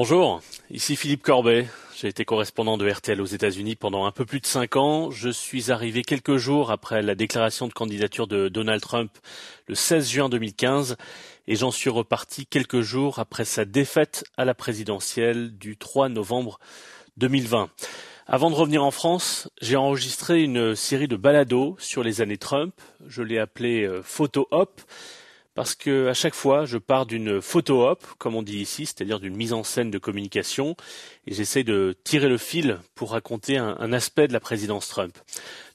Bonjour, 0.00 0.40
ici 0.70 0.94
Philippe 0.94 1.24
Corbet. 1.24 1.66
J'ai 1.96 2.06
été 2.06 2.24
correspondant 2.24 2.78
de 2.78 2.88
RTL 2.88 3.20
aux 3.20 3.26
États-Unis 3.26 3.74
pendant 3.74 4.06
un 4.06 4.12
peu 4.12 4.24
plus 4.24 4.38
de 4.38 4.46
cinq 4.46 4.76
ans. 4.76 5.10
Je 5.10 5.28
suis 5.28 5.72
arrivé 5.72 6.02
quelques 6.02 6.36
jours 6.36 6.70
après 6.70 7.02
la 7.02 7.16
déclaration 7.16 7.66
de 7.66 7.72
candidature 7.72 8.28
de 8.28 8.48
Donald 8.48 8.80
Trump 8.80 9.10
le 9.66 9.74
16 9.74 10.08
juin 10.08 10.28
2015 10.28 10.96
et 11.48 11.56
j'en 11.56 11.72
suis 11.72 11.90
reparti 11.90 12.46
quelques 12.46 12.80
jours 12.80 13.18
après 13.18 13.44
sa 13.44 13.64
défaite 13.64 14.22
à 14.36 14.44
la 14.44 14.54
présidentielle 14.54 15.58
du 15.58 15.76
3 15.76 16.10
novembre 16.10 16.60
2020. 17.16 17.68
Avant 18.28 18.50
de 18.50 18.54
revenir 18.54 18.84
en 18.84 18.92
France, 18.92 19.50
j'ai 19.60 19.74
enregistré 19.74 20.44
une 20.44 20.76
série 20.76 21.08
de 21.08 21.16
balados 21.16 21.74
sur 21.80 22.04
les 22.04 22.20
années 22.20 22.38
Trump. 22.38 22.72
Je 23.08 23.22
l'ai 23.22 23.40
appelé 23.40 23.82
euh, 23.82 24.00
Photo 24.04 24.46
Hop 24.52 24.80
parce 25.58 25.74
que 25.74 26.06
à 26.06 26.14
chaque 26.14 26.36
fois, 26.36 26.66
je 26.66 26.78
pars 26.78 27.04
d'une 27.04 27.42
photo 27.42 27.84
op, 27.88 28.06
comme 28.18 28.36
on 28.36 28.44
dit 28.44 28.58
ici, 28.60 28.86
c'est-à-dire 28.86 29.18
d'une 29.18 29.34
mise 29.34 29.52
en 29.52 29.64
scène 29.64 29.90
de 29.90 29.98
communication, 29.98 30.76
et 31.26 31.34
j'essaie 31.34 31.64
de 31.64 31.96
tirer 32.04 32.28
le 32.28 32.38
fil 32.38 32.78
pour 32.94 33.10
raconter 33.10 33.56
un, 33.56 33.76
un, 33.80 33.92
aspect 33.92 34.28
de 34.28 34.32
la 34.32 34.38
présidence 34.38 34.86
Trump. 34.86 35.18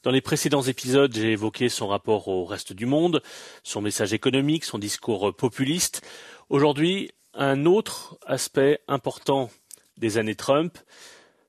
Dans 0.02 0.10
les 0.10 0.22
précédents 0.22 0.62
épisodes, 0.62 1.14
j'ai 1.14 1.32
évoqué 1.32 1.68
son 1.68 1.86
rapport 1.86 2.28
au 2.28 2.46
reste 2.46 2.72
du 2.72 2.86
monde, 2.86 3.22
son 3.62 3.82
message 3.82 4.14
économique, 4.14 4.64
son 4.64 4.78
discours 4.78 5.36
populiste. 5.36 6.00
Aujourd'hui, 6.48 7.10
un 7.34 7.66
autre 7.66 8.16
aspect 8.26 8.80
important 8.88 9.50
des 9.98 10.16
années 10.16 10.34
Trump, 10.34 10.78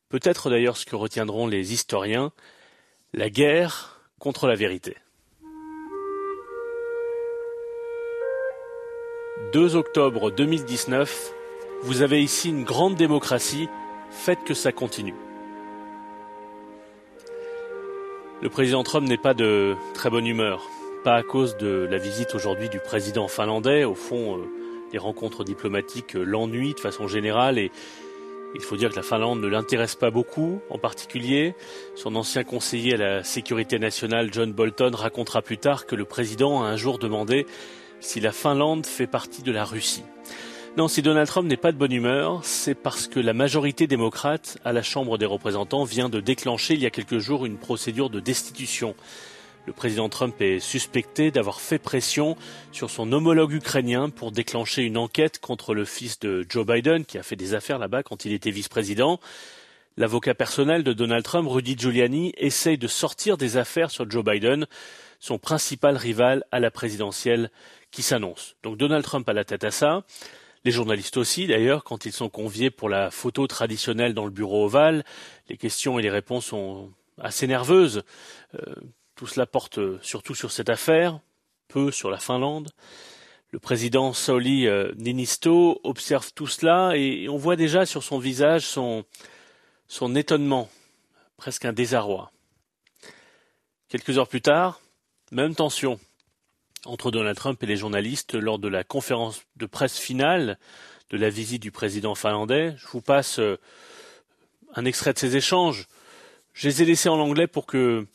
peut-être 0.10 0.50
d'ailleurs 0.50 0.76
ce 0.76 0.86
que 0.86 0.98
retiendront 0.98 1.48
les 1.48 1.72
historiens, 1.72 2.34
la 3.14 3.30
guerre 3.30 4.02
contre 4.20 4.46
la 4.46 4.56
vérité. 4.56 4.98
2 9.56 9.78
octobre 9.78 10.32
2019, 10.32 11.34
vous 11.84 12.02
avez 12.02 12.22
ici 12.22 12.50
une 12.50 12.66
grande 12.66 12.96
démocratie, 12.96 13.70
faites 14.12 14.44
que 14.44 14.54
ça 14.54 14.74
continue. 14.74 15.16
Le 18.42 18.50
président 18.50 18.84
Trump 18.84 19.08
n'est 19.08 19.16
pas 19.16 19.34
de 19.34 19.76
très 19.94 20.10
bonne 20.10 20.28
humeur, 20.28 20.68
pas 21.06 21.16
à 21.16 21.24
cause 21.24 21.56
de 21.56 21.88
la 21.90 21.98
visite 21.98 22.36
aujourd'hui 22.36 22.68
du 22.68 22.82
président 22.82 23.30
finlandais. 23.30 23.86
Au 23.86 23.96
fond, 23.96 24.40
euh, 24.40 24.42
les 24.92 25.00
rencontres 25.00 25.46
diplomatiques 25.46 26.18
euh, 26.18 26.26
l'ennuient 26.26 26.74
de 26.74 26.82
façon 26.82 27.08
générale 27.08 27.58
et 27.58 27.72
il 28.56 28.62
faut 28.62 28.76
dire 28.76 28.90
que 28.90 28.98
la 28.98 29.04
Finlande 29.04 29.40
ne 29.40 29.48
l'intéresse 29.48 29.96
pas 29.96 30.12
beaucoup, 30.12 30.60
en 30.70 30.78
particulier. 30.78 31.56
Son 31.96 32.18
ancien 32.18 32.44
conseiller 32.44 32.96
à 32.96 32.98
la 32.98 33.24
sécurité 33.24 33.80
nationale, 33.80 34.34
John 34.34 34.52
Bolton, 34.52 34.92
racontera 34.94 35.42
plus 35.42 35.58
tard 35.58 35.86
que 35.86 35.96
le 35.96 36.04
président 36.04 36.62
a 36.62 36.68
un 36.68 36.76
jour 36.76 37.00
demandé 37.00 37.46
si 38.00 38.20
la 38.20 38.32
Finlande 38.32 38.86
fait 38.86 39.08
partie 39.08 39.44
de 39.44 39.52
la 39.52 39.66
Russie. 39.66 40.04
Non, 40.78 40.90
si 40.90 41.02
Donald 41.02 41.28
Trump 41.28 41.48
n'est 41.48 41.56
pas 41.56 41.72
de 41.72 41.78
bonne 41.78 41.94
humeur, 41.94 42.42
c'est 42.44 42.76
parce 42.76 43.08
que 43.08 43.22
la 43.22 43.34
majorité 43.34 43.88
démocrate 43.88 44.58
à 44.66 44.74
la 44.74 44.84
Chambre 44.84 45.18
des 45.18 45.26
représentants 45.26 45.86
vient 45.86 46.10
de 46.10 46.20
déclencher 46.20 46.74
il 46.74 46.82
y 46.82 46.86
a 46.86 46.90
quelques 46.90 47.20
jours 47.20 47.46
une 47.46 47.58
procédure 47.58 48.10
de 48.10 48.20
destitution. 48.20 48.94
Le 49.68 49.74
président 49.74 50.10
Trump 50.10 50.36
est 50.42 50.60
suspecté 50.60 51.32
d'avoir 51.32 51.62
fait 51.62 51.80
pression 51.80 52.36
sur 52.72 52.90
son 52.90 53.12
homologue 53.14 53.54
ukrainien 53.54 54.10
pour 54.10 54.32
déclencher 54.32 54.84
une 54.84 54.98
enquête 54.98 55.40
contre 55.40 55.74
le 55.74 55.86
fils 55.86 56.20
de 56.20 56.46
Joe 56.50 56.68
Biden, 56.68 57.06
qui 57.06 57.18
a 57.18 57.24
fait 57.24 57.38
des 57.38 57.54
affaires 57.54 57.80
là-bas 57.80 58.04
quand 58.04 58.26
il 58.26 58.34
était 58.34 58.52
vice-président. 58.52 59.20
L'avocat 59.98 60.36
personnel 60.36 60.84
de 60.84 60.92
Donald 60.92 61.24
Trump, 61.24 61.48
Rudy 61.50 61.78
Giuliani, 61.78 62.34
essaye 62.38 62.78
de 62.78 62.88
sortir 62.88 63.38
des 63.38 63.56
affaires 63.56 63.92
sur 63.92 64.12
Joe 64.12 64.26
Biden, 64.26 64.68
son 65.20 65.40
principal 65.40 65.96
rival 65.96 66.44
à 66.52 66.60
la 66.60 66.70
présidentielle 66.70 67.50
qui 67.96 68.04
s'annonce. 68.04 68.58
Donc 68.62 68.76
Donald 68.76 69.06
Trump 69.06 69.28
a 69.30 69.32
la 69.32 69.46
tête 69.46 69.64
à 69.64 69.72
ça. 69.72 70.04
Les 70.66 70.72
journalistes 70.72 71.16
aussi, 71.16 71.48
d'ailleurs, 71.48 71.86
quand 71.86 72.06
ils 72.06 72.12
sont 72.12 72.28
conviés 72.28 72.70
pour 72.70 72.90
la 72.90 73.10
photo 73.10 73.48
traditionnelle 73.48 74.14
dans 74.14 74.26
le 74.26 74.32
bureau 74.32 74.66
ovale, 74.66 75.06
les 75.48 75.56
questions 75.56 75.98
et 75.98 76.02
les 76.02 76.10
réponses 76.10 76.48
sont 76.48 76.92
assez 77.18 77.48
nerveuses. 77.48 78.04
Euh, 78.56 78.76
tout 79.16 79.28
cela 79.28 79.46
porte 79.46 79.80
surtout 80.02 80.36
sur 80.36 80.52
cette 80.52 80.70
affaire, 80.70 81.22
peu 81.70 81.90
sur 81.90 82.10
la 82.10 82.18
Finlande. 82.18 82.72
Le 83.52 83.60
président 83.60 84.12
Sauli 84.12 84.68
euh, 84.68 84.92
Ninisto 84.98 85.80
observe 85.86 86.34
tout 86.34 86.48
cela 86.48 86.98
et 86.98 87.30
on 87.30 87.38
voit 87.38 87.56
déjà 87.56 87.86
sur 87.86 88.04
son 88.04 88.20
visage 88.20 88.66
son 88.68 90.16
étonnement, 90.16 90.68
presque 91.38 91.64
un 91.64 91.72
désarroi. 91.72 92.30
Quelques 93.88 94.18
heures 94.18 94.28
plus 94.28 94.42
tard, 94.42 94.82
même 95.32 95.56
tension 95.56 95.98
entre 96.86 97.12
Donald 97.12 97.38
Trump 97.38 97.62
et 97.62 97.66
les 97.66 97.78
journalistes 97.78 98.36
lors 98.36 98.60
de 98.60 98.68
la 98.68 98.84
conférence 98.84 99.42
de 99.56 99.66
presse 99.66 99.98
finale 99.98 100.58
de 101.10 101.18
la 101.18 101.30
visite 101.30 101.62
du 101.62 101.72
président 101.72 102.16
finlandais. 102.16 102.76
Je 102.78 102.88
vous 102.88 103.02
passe 103.02 103.40
euh, 103.40 103.58
un 104.76 104.86
extrait 104.86 105.14
de 105.14 105.20
ces 105.20 105.36
échanges. 105.36 105.88
Je 106.54 106.68
les 106.68 106.82
ai 106.82 106.86
laissés 106.86 107.10
en 107.10 107.20
anglais 107.20 107.48
pour 107.48 107.66
que, 107.66 108.08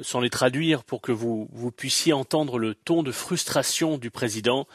sans 0.00 0.20
les 0.20 0.30
traduire, 0.30 0.84
pour 0.84 1.00
que 1.00 1.12
vous, 1.12 1.48
vous 1.52 1.70
puissiez 1.70 2.12
entendre 2.12 2.58
le 2.58 2.74
ton 2.74 3.02
de 3.02 3.12
frustration 3.12 3.98
du 3.98 4.10
président 4.10 4.66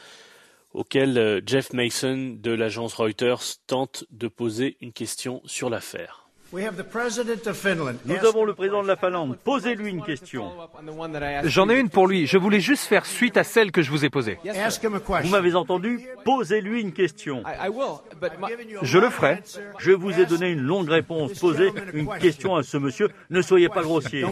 auquel 0.72 1.18
euh, 1.18 1.40
Jeff 1.44 1.72
Mason 1.72 2.36
de 2.38 2.52
l'agence 2.52 2.94
Reuters 2.94 3.58
tente 3.66 4.04
de 4.10 4.28
poser 4.28 4.76
une 4.80 4.92
question 4.92 5.42
sur 5.44 5.68
l'affaire. 5.68 6.19
Nous 6.52 8.26
avons 8.26 8.44
le 8.44 8.54
président 8.54 8.82
de 8.82 8.88
la 8.88 8.96
Finlande. 8.96 9.36
Posez-lui 9.44 9.90
une 9.90 10.02
question. 10.02 10.50
J'en 11.44 11.68
ai 11.68 11.78
une 11.78 11.88
pour 11.88 12.08
lui. 12.08 12.26
Je 12.26 12.38
voulais 12.38 12.60
juste 12.60 12.86
faire 12.86 13.06
suite 13.06 13.36
à 13.36 13.44
celle 13.44 13.70
que 13.70 13.82
je 13.82 13.90
vous 13.90 14.04
ai 14.04 14.10
posée. 14.10 14.38
Vous 15.22 15.28
m'avez 15.28 15.54
entendu? 15.54 16.00
Posez-lui 16.24 16.80
une 16.80 16.92
question. 16.92 17.44
Je 18.82 18.98
le 18.98 19.10
ferai. 19.10 19.42
Je 19.78 19.92
vous 19.92 20.18
ai 20.18 20.26
donné 20.26 20.50
une 20.50 20.62
longue 20.62 20.88
réponse. 20.88 21.38
Posez 21.38 21.72
une 21.94 22.08
question 22.18 22.56
à 22.56 22.62
ce 22.62 22.76
monsieur. 22.78 23.10
Ne 23.30 23.42
soyez 23.42 23.68
pas 23.68 23.82
grossier. 23.82 24.24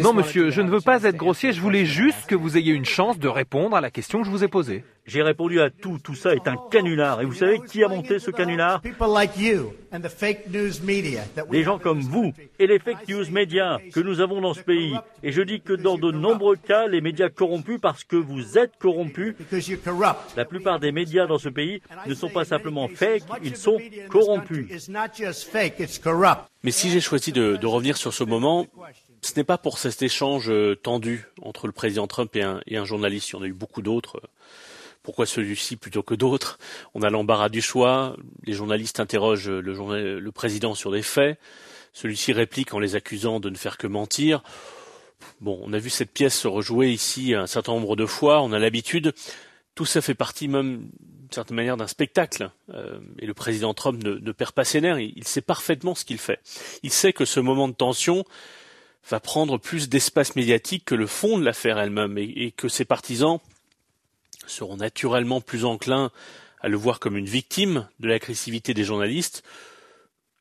Non, 0.00 0.12
monsieur, 0.12 0.50
je 0.50 0.60
ne 0.62 0.70
veux 0.70 0.80
pas 0.80 1.04
être 1.04 1.16
grossier. 1.16 1.52
Je 1.52 1.60
voulais 1.60 1.84
juste 1.84 2.26
que 2.26 2.34
vous 2.34 2.56
ayez 2.56 2.72
une 2.72 2.84
chance 2.84 3.18
de 3.18 3.28
répondre 3.28 3.76
à 3.76 3.80
la 3.80 3.90
question 3.90 4.20
que 4.20 4.26
je 4.26 4.30
vous 4.30 4.42
ai 4.42 4.48
posée. 4.48 4.84
J'ai 5.04 5.22
répondu 5.22 5.60
à 5.60 5.68
tout. 5.68 5.98
Tout 6.02 6.14
ça 6.14 6.32
est 6.34 6.46
un 6.46 6.56
canular. 6.70 7.20
Et 7.20 7.24
vous 7.24 7.34
savez 7.34 7.60
qui 7.60 7.82
a 7.82 7.88
monté 7.88 8.18
ce 8.20 8.30
canular? 8.30 8.80
Des 11.50 11.62
gens 11.64 11.78
comme 11.78 12.00
vous 12.00 12.32
et 12.58 12.66
les 12.66 12.78
fake 12.78 13.08
news 13.08 13.30
médias 13.30 13.78
que 13.92 14.00
nous 14.00 14.20
avons 14.20 14.40
dans 14.40 14.54
ce 14.54 14.60
pays. 14.62 14.94
Et 15.22 15.32
je 15.32 15.42
dis 15.42 15.60
que 15.60 15.72
dans 15.72 15.98
de 15.98 16.12
nombreux 16.12 16.56
cas, 16.56 16.86
les 16.86 17.00
médias 17.00 17.28
corrompus 17.28 17.80
parce 17.80 18.04
que 18.04 18.16
vous 18.16 18.58
êtes 18.58 18.76
corrompus. 18.78 19.34
La 20.36 20.44
plupart 20.44 20.78
des 20.78 20.92
médias 20.92 21.26
dans 21.26 21.38
ce 21.38 21.48
pays 21.48 21.82
ne 22.06 22.14
sont 22.14 22.30
pas 22.30 22.44
simplement 22.44 22.88
fake, 22.88 23.24
ils 23.42 23.56
sont 23.56 23.78
corrompus. 24.08 24.88
Mais 26.62 26.70
si 26.70 26.90
j'ai 26.90 27.00
choisi 27.00 27.32
de, 27.32 27.56
de 27.56 27.66
revenir 27.66 27.96
sur 27.96 28.14
ce 28.14 28.22
moment, 28.22 28.66
ce 29.20 29.32
n'est 29.36 29.44
pas 29.44 29.58
pour 29.58 29.78
cet 29.78 30.02
échange 30.02 30.48
euh, 30.50 30.74
tendu 30.74 31.26
entre 31.42 31.66
le 31.66 31.72
président 31.72 32.06
Trump 32.06 32.34
et 32.34 32.42
un, 32.42 32.60
et 32.66 32.76
un 32.76 32.84
journaliste. 32.84 33.30
Il 33.30 33.32
y 33.34 33.38
en 33.38 33.42
a 33.42 33.46
eu 33.46 33.52
beaucoup 33.52 33.82
d'autres. 33.82 34.20
Pourquoi 35.02 35.26
celui-ci 35.26 35.76
plutôt 35.76 36.02
que 36.02 36.14
d'autres? 36.14 36.58
On 36.94 37.02
a 37.02 37.10
l'embarras 37.10 37.48
du 37.48 37.60
choix. 37.60 38.16
Les 38.44 38.52
journalistes 38.52 39.00
interrogent 39.00 39.50
le, 39.50 40.30
président 40.30 40.74
sur 40.74 40.92
des 40.92 41.02
faits. 41.02 41.38
Celui-ci 41.92 42.32
réplique 42.32 42.72
en 42.72 42.78
les 42.78 42.94
accusant 42.94 43.40
de 43.40 43.50
ne 43.50 43.56
faire 43.56 43.78
que 43.78 43.88
mentir. 43.88 44.42
Bon, 45.40 45.60
on 45.62 45.72
a 45.72 45.78
vu 45.78 45.90
cette 45.90 46.12
pièce 46.12 46.38
se 46.38 46.48
rejouer 46.48 46.90
ici 46.90 47.34
un 47.34 47.46
certain 47.48 47.72
nombre 47.72 47.96
de 47.96 48.06
fois. 48.06 48.42
On 48.42 48.52
a 48.52 48.60
l'habitude. 48.60 49.12
Tout 49.74 49.86
ça 49.86 50.00
fait 50.00 50.14
partie 50.14 50.46
même 50.46 50.88
d'une 51.00 51.32
certaine 51.32 51.56
manière 51.56 51.76
d'un 51.76 51.88
spectacle. 51.88 52.50
Euh, 52.72 53.00
et 53.18 53.26
le 53.26 53.34
président 53.34 53.74
Trump 53.74 54.02
ne, 54.04 54.32
perd 54.32 54.52
pas 54.52 54.64
ses 54.64 54.80
nerfs. 54.80 55.00
Il, 55.00 55.26
sait 55.26 55.40
parfaitement 55.40 55.96
ce 55.96 56.04
qu'il 56.04 56.18
fait. 56.18 56.38
Il 56.84 56.92
sait 56.92 57.12
que 57.12 57.24
ce 57.24 57.40
moment 57.40 57.66
de 57.66 57.74
tension 57.74 58.24
va 59.10 59.18
prendre 59.18 59.58
plus 59.58 59.88
d'espace 59.88 60.36
médiatique 60.36 60.84
que 60.84 60.94
le 60.94 61.08
fond 61.08 61.38
de 61.38 61.44
l'affaire 61.44 61.78
elle-même 61.80 62.18
et 62.18 62.52
que 62.52 62.68
ses 62.68 62.84
partisans 62.84 63.40
seront 64.46 64.76
naturellement 64.76 65.40
plus 65.40 65.64
enclins 65.64 66.10
à 66.60 66.68
le 66.68 66.76
voir 66.76 67.00
comme 67.00 67.16
une 67.16 67.26
victime 67.26 67.88
de 68.00 68.08
l'agressivité 68.08 68.74
des 68.74 68.84
journalistes 68.84 69.42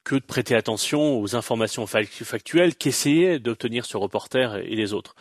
que 0.04 0.16
de 0.16 0.24
prêter 0.24 0.56
attention 0.56 1.20
aux 1.20 1.36
informations 1.36 1.86
factuelles 1.88 2.76
qu'essayait 2.76 3.40
d'obtenir 3.40 3.86
ce 3.86 3.98
reporter 3.98 4.56
et 4.58 4.76
les 4.76 4.94
autres. 4.94 5.16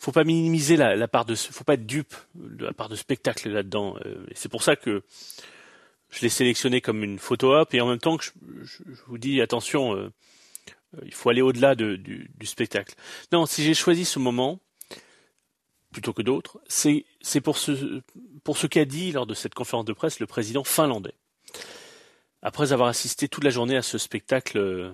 Faut 0.00 0.12
pas 0.12 0.24
minimiser 0.24 0.76
la, 0.76 1.08
part 1.08 1.24
de, 1.24 1.34
faut 1.34 1.64
pas 1.64 1.74
être 1.74 1.86
dupe 1.86 2.14
de 2.34 2.66
la 2.66 2.72
part 2.72 2.88
de 2.88 2.96
spectacle 2.96 3.48
là-dedans. 3.48 3.96
C'est 4.34 4.48
pour 4.48 4.62
ça 4.62 4.76
que 4.76 5.02
je 6.10 6.20
l'ai 6.22 6.28
sélectionné 6.28 6.80
comme 6.80 7.04
une 7.04 7.18
photo 7.18 7.54
op 7.54 7.74
et 7.74 7.80
en 7.80 7.88
même 7.88 7.98
temps 7.98 8.16
que 8.16 8.24
je, 8.24 8.82
vous 9.06 9.18
dis 9.18 9.40
attention, 9.40 9.94
euh, 9.94 10.10
il 11.04 11.14
faut 11.14 11.30
aller 11.30 11.42
au-delà 11.42 11.74
de, 11.74 11.96
du, 11.96 12.30
du 12.36 12.46
spectacle. 12.46 12.94
Non, 13.32 13.46
si 13.46 13.62
j'ai 13.62 13.74
choisi 13.74 14.04
ce 14.04 14.18
moment, 14.18 14.60
plutôt 15.92 16.12
que 16.12 16.22
d'autres, 16.22 16.60
c'est 16.68 17.04
pour 17.42 17.58
ce, 17.58 18.02
pour 18.44 18.58
ce 18.58 18.66
qu'a 18.66 18.84
dit 18.84 19.12
lors 19.12 19.26
de 19.26 19.34
cette 19.34 19.54
conférence 19.54 19.84
de 19.84 19.92
presse 19.92 20.20
le 20.20 20.26
président 20.26 20.64
finlandais, 20.64 21.14
après 22.42 22.72
avoir 22.72 22.88
assisté 22.88 23.28
toute 23.28 23.44
la 23.44 23.50
journée 23.50 23.76
à 23.76 23.82
ce 23.82 23.98
spectacle 23.98 24.58
euh, 24.58 24.90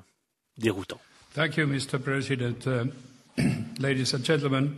déroutant. 0.59 1.01
Thank 1.35 1.57
you, 1.57 1.67
Mr. 1.67 1.99
President. 1.99 2.67
Uh, 2.67 3.43
ladies 3.81 4.15
and 4.15 4.25
gentlemen. 4.25 4.71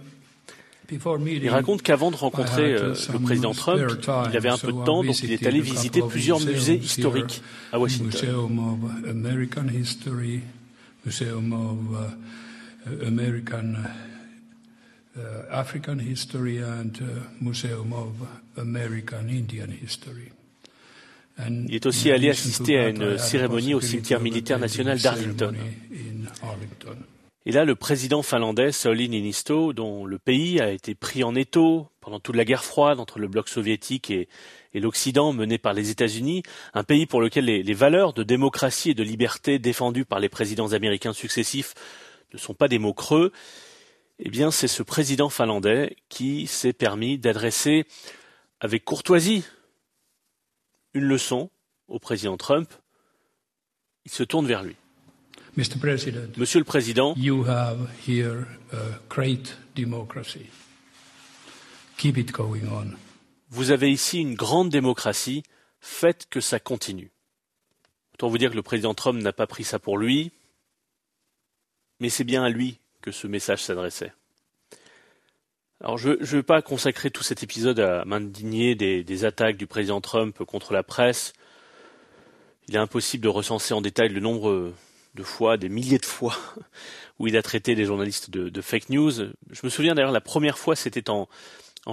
Il 0.89 1.49
raconte 1.49 1.83
qu'avant 1.83 2.11
de 2.13 2.17
rencontrer 2.17 2.75
euh, 2.75 2.95
le 3.13 3.19
président 3.19 3.53
Trump, 3.53 3.91
il 4.31 4.37
avait 4.37 4.49
un 4.49 4.59
peu 4.59 4.69
de 4.73 4.85
temps, 4.85 5.03
donc 5.03 5.21
il 5.23 5.33
est 5.33 5.45
allé 5.47 5.61
visiter 5.61 6.01
plusieurs 6.01 6.41
musées 6.41 6.77
historiques 6.77 7.43
à 7.73 7.79
Washington. 7.81 8.39
African 15.51 15.99
History 15.99 16.63
and 16.63 16.93
Museum 17.41 17.93
of 17.93 18.15
American 18.57 19.29
Indian 19.29 19.69
History. 19.83 20.33
Il 21.39 21.75
est 21.75 21.85
aussi 21.87 22.11
allé 22.11 22.31
assister 22.31 22.79
à 22.79 22.89
une 22.89 23.19
cérémonie 23.19 23.75
au 23.75 23.81
cimetière 23.81 24.21
militaire 24.21 24.59
national 24.59 24.99
d'Arlington. 24.99 25.55
Et 27.45 27.53
là, 27.53 27.65
le 27.65 27.77
président 27.77 28.23
finlandais 28.23 28.73
Sauli 28.73 29.09
Niinisto, 29.09 29.73
dont 29.73 30.05
le 30.05 30.19
pays 30.19 30.61
a 30.61 30.73
été 30.73 30.95
pris 30.95 31.23
en 31.23 31.35
étau 31.35 31.89
pendant 32.01 32.19
toute 32.19 32.35
la 32.35 32.45
guerre 32.45 32.65
froide 32.65 32.99
entre 32.99 33.19
le 33.19 33.29
bloc 33.29 33.49
soviétique 33.49 34.11
et, 34.11 34.29
l'Occident 34.75 35.33
mené 35.33 35.57
par 35.57 35.73
les 35.73 35.89
États-Unis, 35.91 36.43
un 36.75 36.85
pays 36.85 37.07
pour 37.07 37.23
lequel 37.23 37.47
les, 37.47 37.63
les, 37.63 37.73
valeurs 37.73 38.13
de 38.13 38.23
démocratie 38.23 38.91
et 38.91 38.95
de 38.95 39.03
liberté 39.03 39.59
défendues 39.59 40.05
par 40.05 40.21
les 40.21 40.29
présidents 40.29 40.73
américains 40.75 41.15
successifs 41.15 41.73
ne 42.35 42.39
sont 42.39 42.53
pas 42.53 42.69
des 42.69 42.79
mots 42.79 42.93
creux, 42.93 43.33
eh 44.19 44.31
bien 44.31 44.51
c'est 44.51 44.69
ce 44.69 44.83
président 44.83 45.29
finlandais 45.29 45.97
qui 46.09 46.47
s'est 46.47 46.73
permis 46.73 47.19
d'adresser 47.19 47.87
avec 48.61 48.85
courtoisie 48.85 49.45
une 50.95 51.05
leçon 51.05 51.51
au 51.89 51.99
président 51.99 52.37
Trump. 52.37 52.73
Il 54.05 54.11
se 54.11 54.23
tourne 54.23 54.47
vers 54.47 54.63
lui. 54.63 54.77
Monsieur 55.57 56.59
le 56.59 56.65
Président, 56.65 57.15
you 57.17 57.45
have 57.47 57.89
here 58.07 58.47
a 58.73 58.99
great 59.09 59.57
democracy. 59.75 60.47
Keep 61.97 62.19
it 62.19 62.31
going 62.31 62.67
on. 62.71 62.95
Vous 63.49 63.71
avez 63.71 63.91
ici 63.91 64.21
une 64.21 64.35
grande 64.35 64.69
démocratie. 64.69 65.43
Faites 65.81 66.29
que 66.29 66.41
ça 66.41 66.61
continue. 66.61 67.11
Autant 68.15 68.29
vous 68.29 68.39
dire 68.39 68.51
que 68.51 68.57
le 68.57 68.63
président 68.63 68.93
Trump 68.93 69.23
n'a 69.23 69.33
pas 69.33 69.47
pris 69.47 69.65
ça 69.65 69.79
pour 69.79 69.99
lui, 69.99 70.33
mais 72.01 72.09
c'est 72.09 72.25
bien 72.25 72.43
à 72.45 72.49
lui 72.49 72.79
que 73.07 73.13
ce 73.13 73.29
message 73.29 73.63
s'adressait. 73.63 74.13
Alors 75.81 75.97
je 75.97 76.09
ne 76.11 76.25
veux 76.25 76.43
pas 76.43 76.61
consacrer 76.61 77.09
tout 77.13 77.23
cet 77.23 77.45
épisode 77.45 77.79
à 77.79 78.05
m'indigner 78.05 78.75
des, 78.75 79.05
des, 79.05 79.25
attaques 79.25 79.57
du 79.57 79.69
président 79.69 80.01
Trump 80.01 80.43
contre 80.43 80.73
la 80.73 80.83
presse. 80.83 81.33
Il 82.67 82.75
est 82.75 82.79
impossible 82.79 83.23
de 83.23 83.29
recenser 83.29 83.75
en 83.75 83.81
détail 83.81 84.09
le 84.09 84.19
nombre 84.19 84.73
de 85.15 85.23
fois, 85.23 85.57
des 85.57 85.69
milliers 85.69 85.99
de 85.99 86.05
fois, 86.05 86.37
où 87.21 87.29
il 87.29 87.37
a 87.37 87.43
traité 87.43 87.77
les 87.77 87.85
journalistes 87.85 88.29
de, 88.29 88.61
fake 88.61 88.91
news. 88.91 89.13
Je 89.13 89.61
me 89.63 89.69
souviens 89.69 89.95
d'ailleurs 89.95 90.11
la 90.11 90.21
première 90.21 90.59
fois, 90.59 90.75
c'était 90.75 91.09
en 91.09 91.29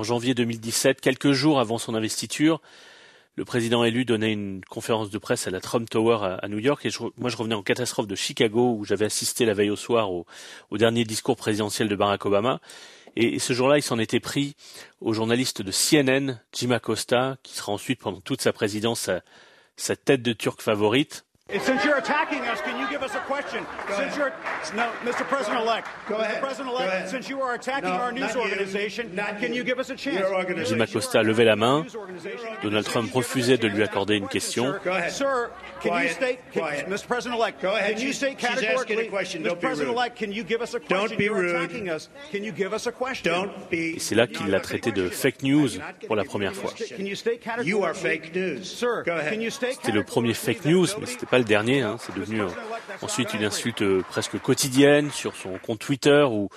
janvier 0.02 0.34
2017, 0.34 1.00
quelques 1.00 1.34
jours 1.34 1.60
avant 1.60 1.78
son 1.78 1.94
investiture. 1.94 2.60
Le 3.36 3.46
président 3.46 3.84
élu 3.84 4.06
donnait 4.06 4.32
une 4.32 4.64
conférence 4.64 5.10
de 5.10 5.18
presse 5.18 5.48
à 5.48 5.50
la 5.50 5.60
Trump 5.60 5.90
Tower 5.90 6.38
à, 6.42 6.48
New 6.48 6.60
York 6.60 6.86
et 6.86 6.90
moi 7.18 7.32
je 7.32 7.38
revenais 7.38 7.56
en 7.56 7.64
catastrophe 7.64 8.06
de 8.06 8.14
Chicago 8.14 8.76
où 8.78 8.86
j'avais 8.86 9.06
assisté 9.06 9.46
la 9.46 9.56
veille 9.56 9.72
au 9.72 9.76
soir 9.76 10.12
au, 10.12 10.26
dernier 10.74 11.04
discours 11.04 11.36
présidentiel 11.36 11.90
de 11.90 11.96
Barack 11.96 12.26
Obama. 12.28 12.60
Et, 13.16 13.40
ce 13.40 13.54
jour-là, 13.54 13.78
il 13.78 13.84
s'en 13.84 14.00
était 14.00 14.20
pris 14.20 14.56
au 15.02 15.14
journaliste 15.14 15.62
de 15.62 15.72
CNN, 15.72 16.40
Jim 16.52 16.72
Acosta, 16.72 17.38
qui 17.44 17.56
sera 17.56 17.72
ensuite 17.72 18.00
pendant 18.00 18.22
toute 18.22 18.42
sa 18.42 18.54
présidence 18.54 19.10
sa 19.78 19.96
tête 19.96 20.22
de 20.22 20.34
turc 20.34 20.62
favorite. 20.62 21.26
Since 21.50 21.84
you're 21.84 21.98
attacking 21.98 22.40
us, 22.44 22.62
can 22.62 22.80
you 22.80 22.90
give 22.90 23.04
us 23.04 23.14
a 23.16 23.20
question? 23.20 23.66
Go 23.88 23.98
since 23.98 24.16
ahead. 24.16 24.18
you're 24.18 24.76
no, 24.78 24.90
Mr. 25.04 25.28
President-elect, 25.28 25.88
Mr. 26.08 26.40
President-elect, 26.40 27.10
since 27.10 27.28
you 27.28 27.42
are 27.42 27.54
attacking 27.56 27.90
no, 27.90 27.96
our 27.96 28.14
news 28.14 28.34
organization, 28.38 29.12
you, 29.12 29.24
can 29.40 29.54
you 29.54 29.64
give 29.66 29.78
us 29.78 29.90
a 29.90 29.96
chance? 29.96 30.26
Jim 30.70 30.80
Acosta 30.80 31.22
levait 31.22 31.44
la 31.44 31.58
main. 31.58 31.86
Donald 32.62 32.86
Trump 32.86 33.14
refusait 33.14 33.58
de 33.58 33.68
lui 33.68 33.84
accorder 33.84 34.16
une 34.16 34.30
question. 34.30 34.74
Sir, 35.10 35.52
can 35.82 36.02
you 36.02 36.10
state, 36.10 36.40
can, 36.54 36.62
Mr. 36.90 37.08
President-elect, 37.08 37.60
can 37.60 38.00
you 38.00 38.14
state 38.14 38.38
categorically, 38.38 39.10
Mr. 39.10 39.60
President-elect, 39.60 40.18
can 40.18 40.32
you 40.32 40.46
give 40.46 40.62
us 40.62 40.74
a 40.74 40.80
question? 40.80 41.10
Don't 41.10 41.18
be 41.18 41.26
you're 41.26 41.36
rude. 41.36 41.56
attacking 41.56 41.90
us. 41.90 42.10
Can 42.32 42.46
you 42.46 42.54
give 42.54 42.74
us 42.74 42.88
a 42.88 42.92
question? 42.94 43.32
Don't 43.32 43.70
be. 43.70 43.96
Et 43.98 44.00
c'est 44.00 44.16
là 44.16 44.28
qu'il 44.28 44.48
l'a 44.48 44.62
traité 44.62 44.94
de 44.94 45.10
fake 45.10 45.44
news 45.44 45.72
pour 46.08 46.16
la 46.16 46.24
première 46.24 46.54
fois. 46.54 46.72
You 47.64 47.84
are 47.84 47.94
fake 47.94 48.34
news. 48.34 48.64
Sir, 48.64 49.04
can 49.04 49.42
you 49.42 49.50
state 49.50 49.74
C'était 49.74 49.92
le 49.92 50.04
premier 50.04 50.34
fake 50.34 50.64
news, 50.64 50.88
mais 51.00 51.06
c'était 51.06 51.33
pas 51.34 51.40
le 51.40 51.46
dernier. 51.46 51.82
Hein. 51.82 51.98
C'est 52.00 52.14
devenu 52.14 52.42
euh, 52.42 52.48
ensuite 53.02 53.34
une 53.34 53.44
insulte 53.44 53.82
euh, 53.82 54.04
presque 54.08 54.40
quotidienne 54.40 55.10
sur 55.10 55.36
son 55.36 55.58
compte 55.58 55.80
Twitter 55.80 56.24
ou, 56.30 56.48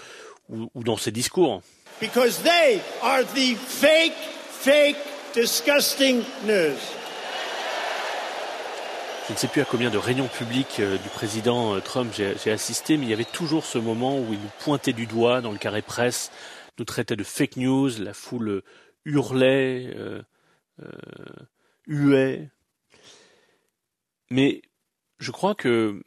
ou, 0.50 0.70
ou 0.74 0.84
dans 0.84 0.98
ses 0.98 1.10
discours. 1.12 1.62
Because 1.98 2.42
they 2.42 2.82
are 3.02 3.24
the 3.24 3.56
fake, 3.56 4.12
fake, 4.50 4.98
disgusting 5.32 6.18
news. 6.44 6.76
Je 9.28 9.32
ne 9.32 9.38
sais 9.38 9.48
plus 9.48 9.62
à 9.62 9.64
combien 9.64 9.88
de 9.88 9.96
réunions 9.96 10.28
publiques 10.28 10.76
euh, 10.80 10.98
du 10.98 11.08
président 11.08 11.80
Trump 11.80 12.12
j'ai 12.14 12.52
assisté, 12.52 12.98
mais 12.98 13.06
il 13.06 13.08
y 13.08 13.14
avait 13.14 13.24
toujours 13.24 13.64
ce 13.64 13.78
moment 13.78 14.18
où 14.18 14.26
il 14.34 14.38
nous 14.38 14.50
pointait 14.58 14.92
du 14.92 15.06
doigt 15.06 15.40
dans 15.40 15.52
le 15.52 15.58
carré 15.58 15.80
presse, 15.80 16.30
nous 16.78 16.84
traitait 16.84 17.16
de 17.16 17.24
fake 17.24 17.56
news, 17.56 17.88
la 17.98 18.12
foule 18.12 18.62
hurlait, 19.06 19.94
euh, 19.96 20.20
euh, 20.82 20.86
huait. 21.86 22.50
Mais 24.30 24.60
je 25.18 25.30
crois 25.30 25.54
que 25.54 26.02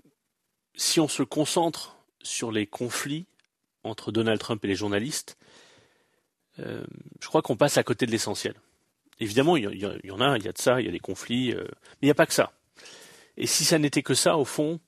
si 0.75 0.99
on 0.99 1.07
se 1.07 1.23
concentre 1.23 1.97
sur 2.21 2.51
les 2.51 2.67
conflits 2.67 3.25
entre 3.83 4.11
Donald 4.11 4.39
Trump 4.39 4.63
et 4.63 4.67
les 4.67 4.75
journalistes, 4.75 5.37
euh, 6.59 6.83
je 7.19 7.27
crois 7.27 7.41
qu'on 7.41 7.57
passe 7.57 7.77
à 7.77 7.83
côté 7.83 8.05
de 8.05 8.11
l'essentiel. 8.11 8.55
Évidemment, 9.19 9.57
il 9.57 9.63
y, 9.63 10.11
en 10.11 10.21
a, 10.21 10.37
il 10.37 10.45
y 10.45 10.47
a 10.47 10.51
de 10.51 10.57
ça, 10.57 10.79
il 10.79 10.85
y 10.85 10.89
a 10.89 10.91
des 10.91 10.99
conflits, 10.99 11.51
euh, 11.51 11.63
mais 11.63 12.03
il 12.03 12.05
n'y 12.05 12.11
a 12.11 12.15
pas 12.15 12.25
que 12.25 12.33
ça. 12.33 12.53
Et 13.35 13.47
si 13.47 13.65
ça 13.65 13.77
n'était 13.77 14.03
que 14.03 14.13
ça, 14.13 14.37
au 14.37 14.45
fond, 14.45 14.79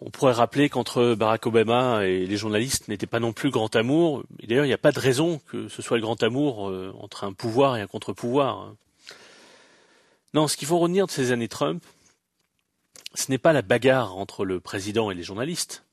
on 0.00 0.10
pourrait 0.10 0.32
rappeler 0.32 0.68
qu'entre 0.68 1.14
Barack 1.14 1.46
Obama 1.46 2.04
et 2.04 2.26
les 2.26 2.36
journalistes 2.36 2.88
n'était 2.88 3.06
pas 3.06 3.20
non 3.20 3.32
plus 3.32 3.50
grand 3.50 3.74
amour. 3.74 4.24
Et 4.40 4.46
d'ailleurs, 4.46 4.64
il 4.64 4.68
n'y 4.68 4.74
a 4.74 4.78
pas 4.78 4.92
de 4.92 4.98
raison 5.00 5.40
que 5.46 5.68
ce 5.68 5.82
soit 5.82 5.96
le 5.96 6.02
grand 6.02 6.22
amour 6.22 6.68
euh, 6.68 6.92
entre 6.98 7.24
un 7.24 7.32
pouvoir 7.32 7.76
et 7.76 7.80
un 7.80 7.86
contre-pouvoir. 7.86 8.74
Non, 10.34 10.48
ce 10.48 10.56
qu'il 10.56 10.66
faut 10.66 10.78
retenir 10.78 11.06
de 11.06 11.10
ces 11.10 11.30
années 11.30 11.48
Trump, 11.48 11.84
ce 13.14 13.30
n'est 13.30 13.38
pas 13.38 13.52
la 13.52 13.62
bagarre 13.62 14.16
entre 14.16 14.44
le 14.44 14.60
président 14.60 15.10
et 15.10 15.14
les 15.14 15.22
journalistes, 15.22 15.84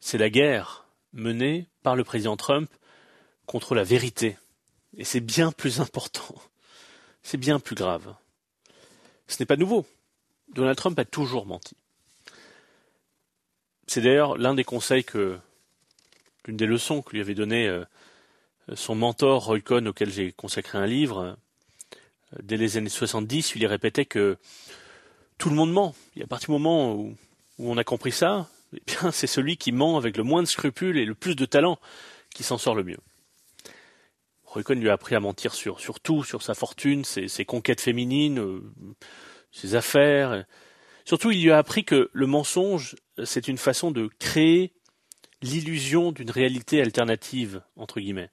c'est 0.00 0.18
la 0.18 0.30
guerre 0.30 0.86
menée 1.12 1.66
par 1.82 1.96
le 1.96 2.04
président 2.04 2.36
Trump 2.36 2.70
contre 3.46 3.74
la 3.74 3.84
vérité. 3.84 4.36
Et 4.96 5.04
c'est 5.04 5.20
bien 5.20 5.52
plus 5.52 5.80
important, 5.80 6.34
c'est 7.22 7.38
bien 7.38 7.60
plus 7.60 7.74
grave. 7.74 8.14
Ce 9.28 9.36
n'est 9.40 9.46
pas 9.46 9.56
nouveau. 9.56 9.86
Donald 10.54 10.76
Trump 10.76 10.98
a 10.98 11.04
toujours 11.04 11.46
menti. 11.46 11.76
C'est 13.86 14.00
d'ailleurs 14.00 14.36
l'un 14.36 14.54
des 14.54 14.64
conseils 14.64 15.04
que, 15.04 15.38
l'une 16.46 16.56
des 16.56 16.66
leçons 16.66 17.02
que 17.02 17.12
lui 17.12 17.20
avait 17.20 17.34
donné 17.34 17.68
euh, 17.68 17.84
son 18.74 18.94
mentor 18.94 19.46
Roy 19.46 19.60
Cohn, 19.60 19.88
auquel 19.88 20.10
j'ai 20.10 20.32
consacré 20.32 20.78
un 20.78 20.86
livre, 20.86 21.36
dès 22.42 22.56
les 22.56 22.76
années 22.76 22.88
70, 22.88 23.54
il 23.56 23.66
répétait 23.66 24.04
que 24.04 24.36
tout 25.40 25.50
le 25.50 25.56
monde 25.56 25.72
ment. 25.72 25.94
Et 26.14 26.22
à 26.22 26.26
partir 26.28 26.48
du 26.48 26.52
moment 26.52 26.94
où, 26.94 27.16
où 27.58 27.72
on 27.72 27.76
a 27.78 27.82
compris 27.82 28.12
ça, 28.12 28.48
eh 28.76 28.80
bien, 28.86 29.10
c'est 29.12 29.26
celui 29.26 29.56
qui 29.56 29.72
ment 29.72 29.96
avec 29.96 30.16
le 30.16 30.22
moins 30.22 30.42
de 30.42 30.48
scrupules 30.48 30.98
et 30.98 31.04
le 31.04 31.16
plus 31.16 31.34
de 31.34 31.46
talent 31.46 31.80
qui 32.32 32.44
s'en 32.44 32.58
sort 32.58 32.76
le 32.76 32.84
mieux. 32.84 32.98
Roy 34.44 34.62
Cohn 34.62 34.80
lui 34.80 34.90
a 34.90 34.92
appris 34.92 35.14
à 35.14 35.20
mentir 35.20 35.54
sur, 35.54 35.80
sur 35.80 36.00
tout, 36.00 36.24
sur 36.24 36.42
sa 36.42 36.54
fortune, 36.54 37.04
ses, 37.04 37.44
conquêtes 37.44 37.80
féminines, 37.80 38.40
euh, 38.40 38.60
ses 39.52 39.74
affaires. 39.76 40.44
Surtout, 41.04 41.30
il 41.30 41.42
lui 41.42 41.52
a 41.52 41.58
appris 41.58 41.84
que 41.84 42.10
le 42.12 42.26
mensonge, 42.26 42.96
c'est 43.24 43.48
une 43.48 43.58
façon 43.58 43.92
de 43.92 44.10
créer 44.18 44.72
l'illusion 45.40 46.12
d'une 46.12 46.30
réalité 46.30 46.82
alternative, 46.82 47.62
entre 47.76 48.00
guillemets. 48.00 48.30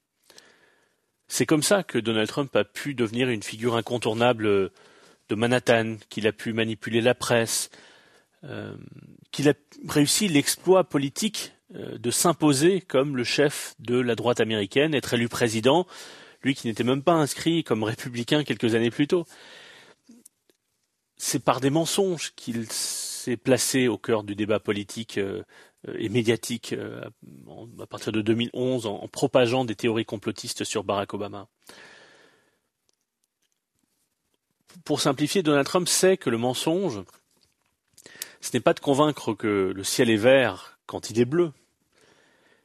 C'est 1.27 1.45
comme 1.45 1.63
ça 1.63 1.83
que 1.83 1.99
Donald 1.99 2.27
Trump 2.27 2.55
a 2.55 2.63
pu 2.63 2.95
devenir 2.95 3.29
une 3.29 3.43
figure 3.43 3.75
incontournable 3.75 4.71
de 5.29 5.35
Manhattan, 5.35 5.97
qu'il 6.09 6.27
a 6.27 6.31
pu 6.31 6.53
manipuler 6.53 7.01
la 7.01 7.15
presse, 7.15 7.69
euh, 8.43 8.75
qu'il 9.31 9.49
a 9.49 9.53
réussi 9.87 10.27
l'exploit 10.27 10.83
politique 10.83 11.53
euh, 11.75 11.97
de 11.97 12.11
s'imposer 12.11 12.81
comme 12.81 13.17
le 13.17 13.23
chef 13.23 13.75
de 13.79 13.99
la 13.99 14.15
droite 14.15 14.39
américaine, 14.39 14.93
être 14.93 15.13
élu 15.13 15.27
président, 15.27 15.85
lui 16.43 16.55
qui 16.55 16.67
n'était 16.67 16.83
même 16.83 17.03
pas 17.03 17.13
inscrit 17.13 17.63
comme 17.63 17.83
républicain 17.83 18.43
quelques 18.43 18.75
années 18.75 18.91
plus 18.91 19.07
tôt. 19.07 19.25
C'est 21.17 21.43
par 21.43 21.59
des 21.59 21.71
mensonges 21.71 22.33
qu'il 22.35 22.71
s'est 22.71 23.37
placé 23.37 23.87
au 23.87 23.97
cœur 23.97 24.23
du 24.23 24.35
débat 24.35 24.59
politique 24.59 25.17
euh, 25.17 25.43
et 25.97 26.09
médiatique 26.09 26.73
à 26.73 27.85
partir 27.85 28.11
de 28.11 28.21
2011 28.21 28.87
en, 28.87 28.95
en 28.95 29.07
propageant 29.07 29.63
des 29.63 29.75
théories 29.75 30.05
complotistes 30.05 30.63
sur 30.63 30.83
Barack 30.83 31.13
Obama 31.13 31.47
pour 34.83 35.01
simplifier, 35.01 35.43
Donald 35.43 35.65
Trump 35.65 35.87
sait 35.87 36.17
que 36.17 36.29
le 36.29 36.37
mensonge, 36.37 37.03
ce 38.41 38.51
n'est 38.53 38.61
pas 38.61 38.73
de 38.73 38.79
convaincre 38.79 39.33
que 39.33 39.73
le 39.75 39.83
ciel 39.83 40.09
est 40.09 40.17
vert 40.17 40.79
quand 40.85 41.09
il 41.09 41.19
est 41.19 41.25
bleu, 41.25 41.51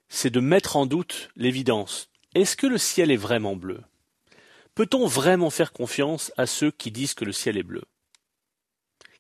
c'est 0.09 0.31
de 0.31 0.41
mettre 0.41 0.77
en 0.77 0.87
doute 0.87 1.31
l'évidence. 1.37 2.11
Est-ce 2.35 2.57
que 2.57 2.67
le 2.67 2.79
ciel 2.79 3.11
est 3.11 3.17
vraiment 3.17 3.57
bleu? 3.57 3.81
Peut-on 4.75 5.07
vraiment 5.07 5.51
faire 5.51 5.73
confiance 5.73 6.33
à 6.37 6.47
ceux 6.47 6.71
qui 6.71 6.91
disent 6.91 7.15
que 7.15 7.25
le 7.25 7.33
ciel 7.33 7.57
est 7.57 7.63
bleu? 7.63 7.83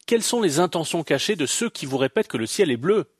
Quelles 0.06 0.22
sont 0.22 0.40
les 0.40 0.58
intentions 0.58 1.04
cachées 1.04 1.37
de 1.37 1.46
ceux 1.46 1.70
qui 1.70 1.87
vous 1.87 1.99
répètent 1.99 2.28
que 2.28 2.37
le 2.37 2.46
ciel 2.46 2.70
est 2.70 2.76
bleu? 2.76 3.11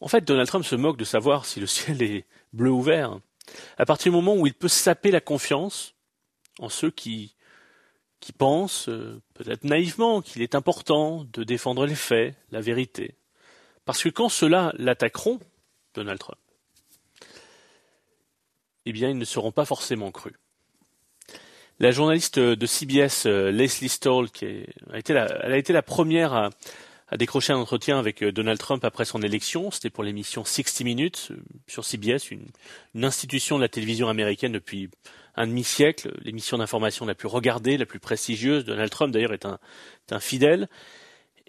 En 0.00 0.08
fait, 0.08 0.24
Donald 0.24 0.48
Trump 0.48 0.64
se 0.64 0.74
moque 0.74 0.96
de 0.96 1.04
savoir 1.04 1.46
si 1.46 1.60
le 1.60 1.66
ciel 1.66 2.02
est 2.02 2.26
bleu 2.52 2.70
ou 2.70 2.82
vert. 2.82 3.18
À 3.78 3.86
partir 3.86 4.10
du 4.12 4.16
moment 4.16 4.34
où 4.34 4.46
il 4.46 4.54
peut 4.54 4.68
saper 4.68 5.10
la 5.10 5.20
confiance 5.20 5.94
en 6.58 6.68
ceux 6.68 6.90
qui, 6.90 7.34
qui 8.22 8.32
pensent, 8.32 8.88
euh, 8.88 9.20
peut-être 9.34 9.64
naïvement, 9.64 10.22
qu'il 10.22 10.42
est 10.42 10.54
important 10.54 11.26
de 11.32 11.42
défendre 11.42 11.86
les 11.86 11.96
faits, 11.96 12.36
la 12.52 12.60
vérité. 12.60 13.16
Parce 13.84 14.00
que 14.00 14.08
quand 14.08 14.28
ceux-là 14.28 14.72
l'attaqueront, 14.78 15.40
Donald 15.94 16.20
Trump, 16.20 16.38
eh 18.86 18.92
bien, 18.92 19.10
ils 19.10 19.18
ne 19.18 19.24
seront 19.24 19.50
pas 19.50 19.64
forcément 19.64 20.12
crus. 20.12 20.34
La 21.80 21.90
journaliste 21.90 22.38
de 22.38 22.66
CBS, 22.66 23.26
euh, 23.26 23.50
Leslie 23.50 23.88
Stoll, 23.88 24.30
qui 24.30 24.46
a 24.92 24.98
été 24.98 25.12
la, 25.12 25.26
elle 25.42 25.52
a 25.52 25.56
été 25.56 25.72
la 25.72 25.82
première 25.82 26.32
à, 26.32 26.50
décrocher 27.18 27.52
un 27.52 27.58
entretien 27.58 27.98
avec 27.98 28.22
euh, 28.22 28.30
Donald 28.30 28.58
Trump 28.58 28.84
après 28.84 29.04
son 29.04 29.20
élection. 29.20 29.72
C'était 29.72 29.90
pour 29.90 30.04
l'émission 30.04 30.44
60 30.44 30.80
Minutes 30.82 31.32
sur 31.66 31.84
CBS, 31.84 32.30
une, 32.30 32.46
institution 33.04 33.56
de 33.56 33.62
la 33.62 33.68
télévision 33.68 34.08
américaine 34.08 34.52
depuis 34.52 34.90
un 35.34 35.46
demi-siècle, 35.46 36.12
l'émission 36.22 36.58
d'information 36.58 37.06
la 37.06 37.14
plus 37.14 37.28
regardée, 37.28 37.76
la 37.76 37.86
plus 37.86 38.00
prestigieuse. 38.00 38.64
Donald 38.64 38.90
Trump, 38.90 39.12
d'ailleurs, 39.12 39.32
est 39.32 39.46
un, 39.46 39.58
est 40.08 40.12
un 40.12 40.20
fidèle. 40.20 40.68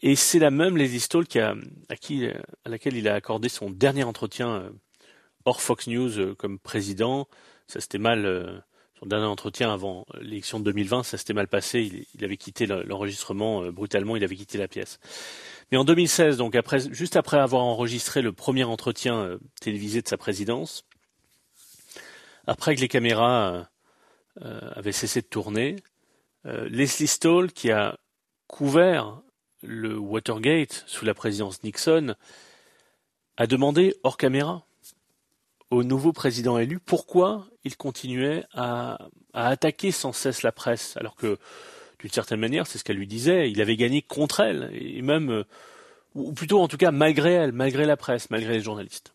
Et 0.01 0.15
c'est 0.15 0.39
la 0.39 0.51
même 0.51 0.77
Leslie 0.77 0.99
Stoll 0.99 1.27
qui 1.27 1.39
a, 1.39 1.55
à, 1.89 1.95
qui, 1.95 2.27
à 2.27 2.69
laquelle 2.69 2.95
il 2.95 3.07
a 3.07 3.13
accordé 3.13 3.49
son 3.49 3.69
dernier 3.69 4.03
entretien 4.03 4.69
hors 5.45 5.61
Fox 5.61 5.87
News 5.87 6.19
euh, 6.19 6.35
comme 6.35 6.59
président. 6.59 7.27
Ça 7.67 7.79
s'était 7.79 7.97
mal, 7.97 8.25
euh, 8.25 8.59
son 8.99 9.05
dernier 9.05 9.25
entretien 9.25 9.73
avant 9.73 10.05
l'élection 10.19 10.59
de 10.59 10.65
2020, 10.65 11.03
ça 11.03 11.17
s'était 11.17 11.33
mal 11.33 11.47
passé. 11.47 12.07
Il, 12.15 12.23
avait 12.23 12.37
quitté 12.37 12.65
l'enregistrement 12.65 13.63
euh, 13.63 13.71
brutalement, 13.71 14.15
il 14.15 14.23
avait 14.23 14.35
quitté 14.35 14.57
la 14.57 14.67
pièce. 14.67 14.99
Mais 15.71 15.77
en 15.77 15.85
2016, 15.85 16.37
donc 16.37 16.55
après, 16.55 16.79
juste 16.93 17.15
après 17.15 17.37
avoir 17.37 17.63
enregistré 17.63 18.21
le 18.21 18.31
premier 18.31 18.63
entretien 18.63 19.37
télévisé 19.59 20.01
de 20.01 20.07
sa 20.07 20.17
présidence, 20.17 20.85
après 22.45 22.75
que 22.75 22.81
les 22.81 22.89
caméras 22.89 23.69
avaient 24.41 24.91
cessé 24.91 25.21
de 25.21 25.27
tourner, 25.27 25.75
Leslie 26.43 27.07
Stoll, 27.07 27.51
qui 27.51 27.71
a 27.71 27.97
couvert 28.47 29.21
le 29.61 29.97
Watergate 29.97 30.83
sous 30.87 31.05
la 31.05 31.13
présidence 31.13 31.63
Nixon, 31.63 32.15
a 33.37 33.47
demandé 33.47 33.95
hors 34.03 34.17
caméra 34.17 34.65
au 35.73 35.83
nouveau 35.83 36.13
président 36.13 36.59
élu 36.59 36.79
pourquoi 36.79 37.47
il 37.63 37.75
continuait 37.75 38.43
à, 38.53 39.09
attaquer 39.33 39.91
sans 39.91 40.13
cesse 40.13 40.43
la 40.43 40.51
presse, 40.51 40.95
alors 40.97 41.15
que 41.15 41.39
d'une 41.99 42.11
certaine 42.11 42.39
manière, 42.39 42.67
c'est 42.67 42.77
ce 42.77 42.83
qu'elle 42.83 42.97
lui 42.97 43.07
disait, 43.07 43.49
il 43.49 43.61
avait 43.61 43.77
gagné 43.77 44.01
contre 44.01 44.41
elle, 44.41 44.69
et 44.73 45.01
même, 45.01 45.31
euh, 45.31 45.43
ou 46.13 46.33
plutôt 46.33 46.61
en 46.61 46.67
tout 46.67 46.77
cas 46.77 46.91
malgré 46.91 47.31
elle, 47.31 47.53
malgré 47.53 47.85
la 47.85 47.97
presse, 47.97 48.29
malgré 48.29 48.53
les 48.53 48.61
journalistes. 48.61 49.13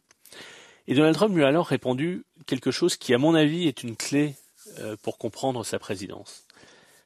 Et 0.89 0.95
Donald 0.95 1.15
Trump 1.15 1.35
lui 1.37 1.45
a 1.45 1.49
alors 1.49 1.67
répondu 1.67 2.25
quelque 2.47 2.71
chose 2.71 2.97
qui, 2.97 3.15
à 3.15 3.19
mon 3.19 3.35
avis, 3.35 3.69
est 3.69 3.83
une 3.83 3.95
clé 3.95 4.35
euh, 4.35 4.48
pour 5.03 5.19
comprendre 5.19 5.65
sa 5.65 5.79
présidence. 5.79 6.47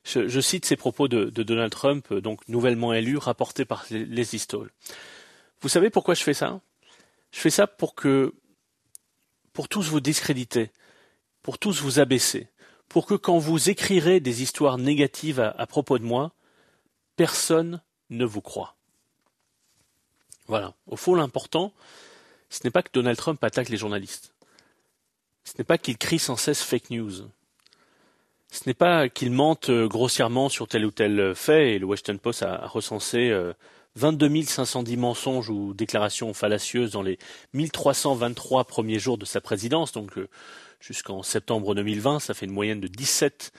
Je, 0.04 0.40
cite 0.40 0.64
ces 0.64 0.76
propos 0.76 1.07
de, 1.07 1.31
Donald 1.31 1.73
Trump, 1.73 2.07
euh, 2.11 2.21
donc 2.21 2.47
nouvellement 2.49 2.92
élu, 2.92 3.19
rapportés 3.19 3.64
par 3.64 3.87
les 3.90 4.25
Stoll. 4.25 4.71
Vous 5.61 5.69
savez 5.69 5.90
pourquoi 5.90 6.14
je 6.14 6.25
fais 6.25 6.35
ça? 6.35 6.61
Je 7.31 7.38
fais 7.38 7.50
ça 7.50 7.66
pour 7.66 7.95
que 7.95 8.35
pour 9.52 9.69
tous 9.69 9.88
vous 9.88 10.00
discréditer, 10.00 10.71
pour 11.42 11.59
tous 11.59 11.81
vous 11.81 12.00
abaisser, 12.00 12.49
pour 12.88 13.07
que 13.07 13.14
quand 13.14 13.38
vous 13.38 13.71
écrirez 13.71 14.19
des 14.19 14.42
histoires 14.42 14.76
négatives 14.76 15.40
à, 15.40 15.66
propos 15.66 15.99
de 15.99 16.04
moi, 16.04 16.33
personne 17.16 17.81
ne 18.11 18.25
vous 18.25 18.40
croit. 18.40 18.75
Voilà. 20.47 20.75
Au 20.87 20.97
fond, 20.97 21.14
l'important, 21.14 21.73
ce 22.50 22.61
n'est 22.64 22.71
pas 22.71 22.83
que 22.83 22.92
Donald 22.92 23.16
Trump 23.16 23.42
attaque 23.45 23.69
les 23.69 23.76
journalistes. 23.76 24.35
Ce 25.45 25.52
n'est 25.59 25.64
pas 25.64 25.78
qu'il 25.78 25.97
crie 25.97 26.19
sans 26.19 26.37
cesse 26.37 26.62
fake 26.62 26.90
news. 26.90 27.28
Ce 28.52 28.61
n'est 28.68 28.75
pas 28.75 29.09
qu'il 29.09 29.32
mente 29.32 29.71
euh, 29.71 29.88
grossièrement 29.88 30.49
sur 30.49 30.68
tel 30.68 30.87
ou 30.87 30.92
tel 30.92 31.35
fait, 31.35 31.73
et 31.73 31.78
le 31.80 31.87
Washington 31.87 32.18
Post 32.21 32.42
a 32.44 32.66
recensé 32.68 33.30
euh, 33.30 33.52
22 33.97 34.42
510 34.42 34.97
mensonges 34.97 35.50
ou 35.50 35.75
déclarations 35.75 36.32
fallacieuses 36.32 36.92
dans 36.92 37.02
les 37.02 37.18
1323 37.52 38.64
premiers 38.64 38.99
jours 38.99 39.18
de 39.18 39.25
sa 39.25 39.40
présidence, 39.40 39.92
donc 39.92 40.16
euh, 40.16 40.28
jusqu'en 40.80 41.23
septembre 41.23 41.75
2020, 41.75 42.21
ça 42.21 42.35
fait 42.35 42.47
une 42.47 42.52
moyenne 42.52 42.80
de 42.80 42.88
17 42.88 43.52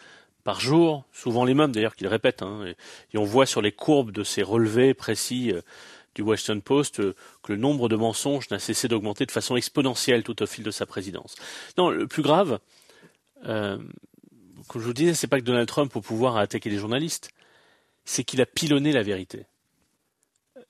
par 0.43 0.59
jour, 0.59 1.05
souvent 1.13 1.45
les 1.45 1.53
mêmes 1.53 1.71
d'ailleurs 1.71 1.95
qu'il 1.95 2.07
répète, 2.07 2.41
hein, 2.41 2.65
et, 3.13 3.17
on 3.17 3.23
voit 3.23 3.45
sur 3.45 3.61
les 3.61 3.71
courbes 3.71 4.11
de 4.11 4.23
ces 4.23 4.41
relevés 4.41 4.93
précis 4.93 5.51
euh, 5.53 5.61
du 6.15 6.23
Washington 6.23 6.61
Post 6.61 6.99
euh, 6.99 7.15
que 7.43 7.53
le 7.53 7.59
nombre 7.59 7.87
de 7.87 7.95
mensonges 7.95 8.49
n'a 8.49 8.59
cessé 8.59 8.87
d'augmenter 8.87 9.25
de 9.25 9.31
façon 9.31 9.55
exponentielle 9.55 10.23
tout 10.23 10.41
au 10.41 10.47
fil 10.47 10.63
de 10.63 10.71
sa 10.71 10.85
présidence. 10.85 11.35
Non, 11.77 11.89
le 11.89 12.07
plus 12.07 12.23
grave, 12.23 12.59
comme 14.67 14.81
je 14.81 14.87
vous 14.87 14.93
disais, 14.93 15.13
c'est 15.13 15.27
pas 15.27 15.39
que 15.39 15.45
Donald 15.45 15.67
Trump 15.67 15.95
au 15.95 16.01
pouvoir 16.01 16.37
a 16.37 16.41
attaqué 16.41 16.69
les 16.69 16.77
journalistes, 16.77 17.31
c'est 18.05 18.23
qu'il 18.23 18.41
a 18.41 18.45
pilonné 18.45 18.91
la 18.91 19.03
vérité 19.03 19.45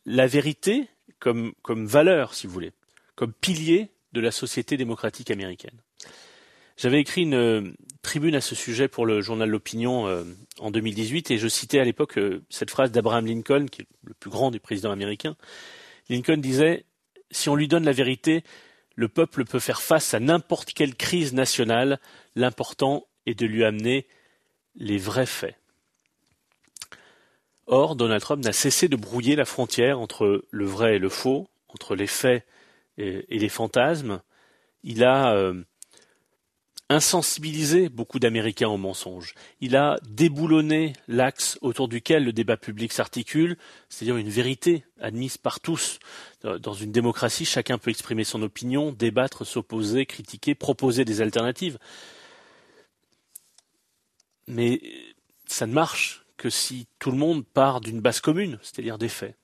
la 0.05 0.27
vérité 0.27 0.87
comme, 1.19 1.53
valeur, 1.65 2.33
si 2.33 2.47
vous 2.47 2.53
voulez, 2.53 2.71
comme 3.15 3.33
pilier 3.33 3.89
de 4.11 4.19
la 4.19 4.31
société 4.31 4.77
démocratique 4.77 5.31
américaine. 5.31 5.79
J'avais 6.75 6.99
écrit 6.99 7.21
une 7.21 7.35
euh, 7.35 7.71
tribune 8.01 8.35
à 8.35 8.41
ce 8.41 8.55
sujet 8.55 8.87
pour 8.87 9.05
le 9.05 9.21
journal 9.21 9.47
L'Opinion 9.47 10.07
euh, 10.07 10.23
en 10.59 10.71
2018 10.71 11.31
et 11.31 11.37
je 11.37 11.47
citais 11.47 11.79
à 11.79 11.83
l'époque 11.83 12.17
euh, 12.17 12.43
cette 12.49 12.71
phrase 12.71 12.91
d'Abraham 12.91 13.25
Lincoln, 13.25 13.67
qui 13.67 13.83
est 13.83 13.87
le 14.03 14.13
plus 14.15 14.31
grand 14.31 14.51
des 14.51 14.59
présidents 14.59 14.91
américains. 14.91 15.35
Lincoln 16.09 16.37
disait 16.37 16.85
Si 17.31 17.47
on 17.47 17.55
lui 17.55 17.67
donne 17.67 17.85
la 17.85 17.91
vérité, 17.91 18.43
le 18.95 19.07
peuple 19.07 19.45
peut 19.45 19.59
faire 19.59 19.81
face 19.81 20.13
à 20.13 20.19
n'importe 20.19 20.73
quelle 20.73 20.95
crise 20.95 21.33
nationale, 21.33 21.99
l'important 22.35 23.05
est 23.25 23.37
de 23.37 23.45
lui 23.45 23.63
amener 23.63 24.07
les 24.75 24.97
vrais 24.97 25.25
faits. 25.25 25.55
Or, 27.67 27.95
Donald 27.95 28.21
Trump 28.21 28.43
n'a 28.43 28.53
cessé 28.53 28.87
de 28.87 28.95
brouiller 28.95 29.35
la 29.35 29.45
frontière 29.45 29.99
entre 29.99 30.43
le 30.49 30.65
vrai 30.65 30.95
et 30.95 30.99
le 30.99 31.09
faux, 31.09 31.47
entre 31.69 31.95
les 31.95 32.07
faits 32.07 32.45
et, 32.97 33.25
les 33.29 33.49
fantasmes. 33.49 34.21
Il 34.83 35.03
a 35.03 35.33
euh, 35.33 35.63
insensibilisé 36.89 37.87
beaucoup 37.87 38.19
d'Américains 38.19 38.67
aux 38.67 38.77
mensonges. 38.77 39.33
Il 39.61 39.77
a 39.77 39.97
déboulonné 40.09 40.93
l'axe 41.07 41.57
autour 41.61 41.87
duquel 41.87 42.25
le 42.25 42.33
débat 42.33 42.57
public 42.57 42.91
s'articule, 42.91 43.57
c'est-à-dire 43.87 44.17
une 44.17 44.29
vérité 44.29 44.83
admise 44.99 45.37
par 45.37 45.61
tous. 45.61 45.99
Dans 46.43 46.73
une 46.73 46.91
démocratie, 46.91 47.45
chacun 47.45 47.77
peut 47.77 47.91
exprimer 47.91 48.25
son 48.25 48.41
opinion, 48.43 48.91
débattre, 48.91 49.45
s'opposer, 49.45 50.05
critiquer, 50.05 50.53
proposer 50.53 51.05
des 51.05 51.21
alternatives. 51.21 51.79
Mais 54.47 54.81
ça 55.45 55.67
ne 55.67 55.73
marche 55.73 56.25
que 56.37 56.49
si 56.49 56.87
tout 56.99 57.11
le 57.11 57.17
monde 57.17 57.45
part 57.45 57.81
d'une 57.81 58.01
base 58.01 58.19
commune, 58.19 58.59
c'est-à-dire 58.61 58.97
des 58.97 59.09
faits. 59.09 59.37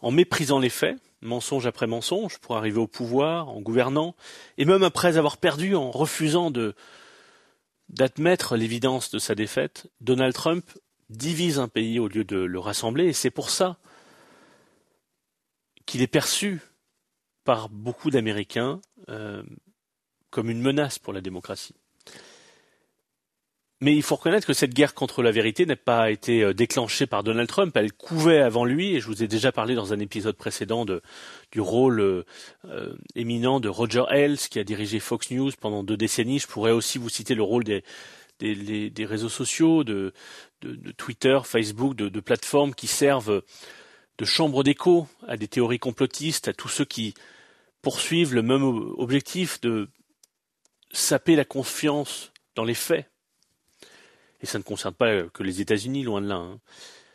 En 0.00 0.10
méprisant 0.10 0.58
les 0.58 0.68
faits, 0.68 0.98
mensonge 1.22 1.66
après 1.66 1.86
mensonge, 1.86 2.38
pour 2.38 2.56
arriver 2.56 2.78
au 2.78 2.88
pouvoir, 2.88 3.48
en 3.48 3.60
gouvernant, 3.60 4.14
et 4.58 4.64
même 4.64 4.82
après 4.82 5.16
avoir 5.16 5.38
perdu, 5.38 5.74
en 5.76 5.90
refusant 5.90 6.52
d'admettre 7.88 8.56
l'évidence 8.56 9.10
de 9.10 9.18
sa 9.18 9.34
défaite, 9.34 9.88
Donald 10.00 10.34
Trump 10.34 10.64
divise 11.08 11.58
un 11.58 11.68
pays 11.68 11.98
au 11.98 12.08
lieu 12.08 12.24
de 12.24 12.36
le 12.36 12.58
rassembler, 12.58 13.06
et 13.06 13.12
c'est 13.12 13.30
pour 13.30 13.50
ça 13.50 13.78
qu'il 15.86 16.02
est 16.02 16.06
perçu 16.06 16.60
par 17.44 17.68
beaucoup 17.68 18.10
d'Américains 18.10 18.80
euh, 19.08 19.42
comme 20.30 20.50
une 20.50 20.60
menace 20.60 20.98
pour 20.98 21.12
la 21.12 21.20
démocratie. 21.20 21.74
Mais 23.82 23.96
il 23.96 24.04
faut 24.04 24.14
reconnaître 24.14 24.46
que 24.46 24.52
cette 24.52 24.74
guerre 24.74 24.94
contre 24.94 25.24
la 25.24 25.32
vérité 25.32 25.66
n'a 25.66 25.74
pas 25.74 26.12
été 26.12 26.44
euh, 26.44 26.54
déclenchée 26.54 27.08
par 27.08 27.24
Donald 27.24 27.48
Trump. 27.48 27.76
Elle 27.76 27.92
couvait 27.92 28.38
avant 28.38 28.64
lui, 28.64 28.94
et 28.94 29.00
je 29.00 29.06
vous 29.08 29.24
ai 29.24 29.26
déjà 29.26 29.50
parlé 29.50 29.74
dans 29.74 29.92
un 29.92 29.98
épisode 29.98 30.36
précédent 30.36 30.84
de, 30.84 31.02
du 31.50 31.60
rôle 31.60 31.98
euh, 31.98 32.24
euh, 32.66 32.94
éminent 33.16 33.58
de 33.58 33.68
Roger 33.68 34.04
Ailes, 34.10 34.38
qui 34.38 34.60
a 34.60 34.64
dirigé 34.64 35.00
Fox 35.00 35.32
News 35.32 35.50
pendant 35.60 35.82
deux 35.82 35.96
décennies. 35.96 36.38
Je 36.38 36.46
pourrais 36.46 36.70
aussi 36.70 36.98
vous 36.98 37.08
citer 37.08 37.34
le 37.34 37.42
rôle 37.42 37.64
des, 37.64 37.82
réseaux 39.04 39.28
sociaux, 39.28 39.82
de, 39.82 40.12
Twitter, 40.96 41.40
Facebook, 41.42 41.96
de, 41.96 42.08
de 42.08 42.20
plateformes 42.20 42.76
qui 42.76 42.86
servent 42.86 43.42
de 44.16 44.24
chambre 44.24 44.62
d'écho 44.62 45.08
à 45.26 45.36
des 45.36 45.48
théories 45.48 45.80
complotistes, 45.80 46.46
à 46.46 46.52
tous 46.52 46.68
ceux 46.68 46.84
qui 46.84 47.14
poursuivent 47.82 48.32
le 48.32 48.42
même 48.42 48.62
objectif 48.62 49.60
de 49.60 49.88
saper 50.92 51.34
la 51.34 51.44
confiance 51.44 52.32
dans 52.54 52.62
les 52.62 52.74
faits 52.74 53.11
et 54.42 54.46
ça 54.46 54.58
ne 54.58 54.62
concerne 54.62 54.94
pas 54.94 55.22
que 55.24 55.42
les 55.42 55.60
États-Unis, 55.60 56.02
loin 56.02 56.20
de 56.20 56.28
là. 56.28 56.36
Hein. 56.36 56.58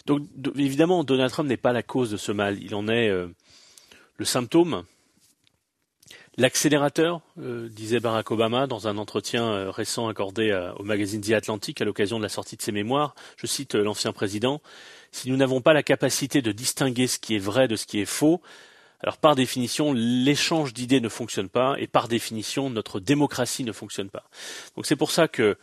Donc 0.05 0.23
évidemment, 0.55 1.03
Donald 1.03 1.31
Trump 1.31 1.49
n'est 1.49 1.57
pas 1.57 1.73
la 1.73 1.83
cause 1.83 2.11
de 2.11 2.17
ce 2.17 2.31
mal, 2.31 2.61
il 2.61 2.73
en 2.75 2.87
est 2.87 3.09
euh, 3.09 3.27
le 4.17 4.25
symptôme, 4.25 4.85
L'accélérateur, 6.39 7.21
euh, 7.41 7.67
disait 7.67 7.99
Barack 7.99 8.29
Obama 8.29 8.67
dans 8.67 8.87
un 8.87 8.99
entretien 8.99 9.43
euh, 9.43 9.71
récent 9.71 10.07
accordé 10.07 10.53
au 10.77 10.83
magazine 10.83 11.19
The 11.19 11.31
Atlantic 11.31 11.81
à 11.81 11.85
l'occasion 11.85 12.19
de 12.19 12.23
la 12.23 12.29
sortie 12.29 12.55
de 12.55 12.61
ses 12.61 12.71
mémoires. 12.71 13.15
Je 13.37 13.47
cite 13.47 13.73
euh, 13.73 13.83
l'ancien 13.83 14.13
président 14.13 14.61
Si 15.11 15.31
nous 15.31 15.37
n'avons 15.37 15.61
pas 15.61 15.73
la 15.73 15.81
capacité 15.81 16.43
de 16.43 16.51
distinguer 16.51 17.07
ce 17.07 17.17
qui 17.17 17.35
est 17.35 17.39
vrai 17.39 17.67
de 17.67 17.75
ce 17.75 17.87
qui 17.87 17.99
est 17.99 18.05
faux, 18.05 18.39
alors 18.99 19.17
par 19.17 19.33
définition, 19.33 19.93
l'échange 19.93 20.75
d'idées 20.75 21.01
ne 21.01 21.09
fonctionne 21.09 21.49
pas 21.49 21.75
et 21.79 21.87
par 21.87 22.07
définition, 22.07 22.69
notre 22.69 22.99
démocratie 22.99 23.63
ne 23.63 23.71
fonctionne 23.71 24.11
pas. 24.11 24.29
Donc 24.75 24.85
c'est 24.85 24.95
pour 24.95 25.09
ça 25.09 25.27
que 25.27 25.57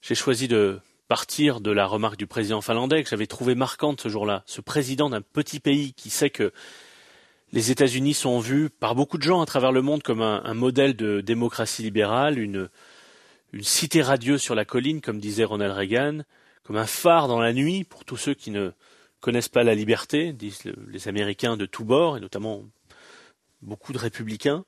j'ai 0.00 0.14
choisi 0.14 0.46
de 0.46 0.78
partir 1.08 1.60
de 1.60 1.70
la 1.70 1.86
remarque 1.86 2.16
du 2.16 2.26
président 2.26 2.60
finlandais 2.60 3.02
que 3.02 3.10
j'avais 3.10 3.26
trouvé 3.26 3.54
marquante 3.54 4.00
ce 4.00 4.08
jour-là. 4.08 4.42
Ce 4.46 4.60
président 4.60 5.10
d'un 5.10 5.20
petit 5.20 5.60
pays 5.60 5.92
qui 5.94 6.10
sait 6.10 6.30
que 6.30 6.52
les 7.52 7.70
États-Unis 7.70 8.14
sont 8.14 8.40
vus 8.40 8.68
par 8.68 8.94
beaucoup 8.94 9.18
de 9.18 9.22
gens 9.22 9.40
à 9.40 9.46
travers 9.46 9.70
le 9.70 9.82
monde 9.82 10.02
comme 10.02 10.22
un, 10.22 10.54
modèle 10.54 10.96
de 10.96 11.20
démocratie 11.20 11.82
libérale, 11.82 12.38
une, 12.38 12.68
cité 13.60 14.02
radieuse 14.02 14.42
sur 14.42 14.56
la 14.56 14.64
colline, 14.64 15.00
comme 15.00 15.20
disait 15.20 15.44
Ronald 15.44 15.72
Reagan, 15.72 16.22
comme 16.64 16.76
un 16.76 16.86
phare 16.86 17.28
dans 17.28 17.38
la 17.38 17.52
nuit 17.52 17.84
pour 17.84 18.04
tous 18.04 18.16
ceux 18.16 18.34
qui 18.34 18.50
ne 18.50 18.72
connaissent 19.20 19.48
pas 19.48 19.62
la 19.62 19.76
liberté, 19.76 20.32
disent 20.32 20.64
les 20.88 21.06
Américains 21.06 21.56
de 21.56 21.64
tous 21.64 21.84
bords, 21.84 22.16
et 22.16 22.20
notamment 22.20 22.64
beaucoup 23.62 23.92
de 23.92 23.98
républicains. 23.98 24.64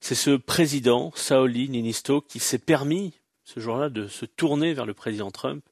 C'est 0.00 0.14
ce 0.14 0.36
président, 0.36 1.12
Saoli 1.16 1.68
Ninisto, 1.68 2.20
qui 2.20 2.38
s'est 2.38 2.58
permis, 2.58 3.19
ce 3.52 3.58
jour-là, 3.58 3.88
de 3.88 4.06
se 4.06 4.26
tourner 4.26 4.74
vers 4.74 4.86
le 4.86 4.94
président 4.94 5.30
Trump 5.30 5.64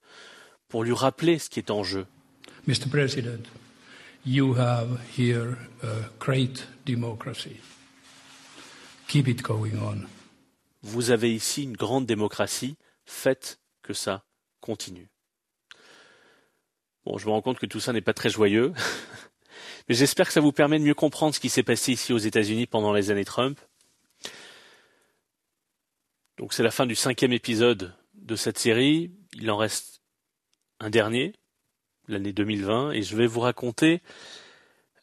pour 0.69 0.83
lui 0.83 0.93
rappeler 0.93 1.39
ce 1.39 1.49
qui 1.49 1.61
est 1.61 1.71
en 1.71 1.85
jeu. 1.85 2.07
Mr. 2.67 2.89
President, 2.91 3.45
you 4.27 4.57
have 4.57 4.99
here 5.17 5.57
a 5.83 6.11
great 6.19 6.67
democracy. 6.87 7.57
Keep 9.07 9.29
it 9.29 9.43
going 9.43 9.77
on. 9.81 10.07
Vous 10.83 11.11
avez 11.11 11.33
ici 11.33 11.63
une 11.63 11.77
grande 11.77 12.05
démocratie, 12.05 12.77
faites 13.07 13.61
que 13.83 13.93
ça 13.93 14.25
continue. 14.61 15.09
Bon, 17.05 17.17
je 17.17 17.27
me 17.27 17.31
rends 17.31 17.43
compte 17.43 17.59
que 17.59 17.67
tout 17.67 17.81
ça 17.81 17.93
n'est 17.93 18.01
pas 18.01 18.13
très 18.13 18.29
joyeux, 18.29 18.73
mais 19.89 19.95
j'espère 19.95 20.27
que 20.27 20.33
ça 20.33 20.41
vous 20.41 20.53
permet 20.53 20.79
de 20.79 20.85
mieux 20.85 20.95
comprendre 20.95 21.35
ce 21.35 21.41
qui 21.41 21.49
s'est 21.49 21.63
passé 21.63 21.93
ici 21.93 22.13
aux 22.13 22.19
États-Unis 22.19 22.67
pendant 22.67 22.93
les 22.93 23.11
années 23.11 23.25
Trump. 23.25 23.59
Donc 26.39 26.53
c'est 26.53 26.63
la 26.63 26.71
fin 26.71 26.87
du 26.87 26.95
cinquième 26.95 27.33
épisode 27.33 27.93
de 28.15 28.37
cette 28.37 28.59
série. 28.59 29.11
Il 29.35 29.51
en 29.51 29.57
reste 29.57 30.03
un 30.79 30.89
dernier, 30.89 31.35
l'année 32.07 32.33
2020, 32.33 32.93
et 32.93 33.03
je 33.03 33.17
vais 33.17 33.27
vous 33.27 33.41
raconter 33.41 34.03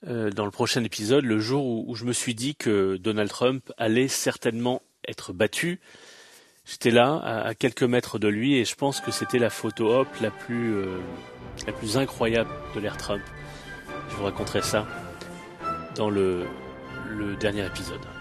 euh, 0.07 0.31
dans 0.31 0.45
le 0.45 0.51
prochain 0.51 0.83
épisode 0.85 1.25
le 1.25 1.39
jour 1.39 1.65
où, 1.65 1.93
je 1.95 2.05
me 2.05 2.13
suis 2.13 2.35
dit 2.35 2.55
que 2.55 2.95
Donald 2.95 3.29
Trump 3.29 3.71
allait 3.77 4.07
certainement 4.07 4.81
être 5.07 5.33
battu. 5.33 5.81
J'étais 6.63 6.91
là, 6.91 7.17
à, 7.17 7.53
quelques 7.53 7.83
mètres 7.83 8.17
de 8.17 8.29
lui, 8.29 8.55
et 8.55 8.63
je 8.63 8.75
pense 8.75 9.01
que 9.01 9.11
c'était 9.11 9.37
la 9.37 9.49
photo 9.49 9.93
op 9.93 10.07
la 10.21 10.31
plus, 10.31 10.73
euh, 10.73 10.99
la 11.67 11.73
plus 11.73 11.97
incroyable 11.97 12.49
de 12.73 12.79
l'ère 12.79 12.97
Trump. 12.97 13.21
Je 14.09 14.15
vous 14.15 14.23
raconterai 14.23 14.61
ça 14.61 14.87
dans 15.95 16.09
le 16.09 16.47
dernier 17.39 17.65
épisode. 17.65 18.14